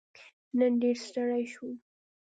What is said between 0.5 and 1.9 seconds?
نن ډېر ستړی شوم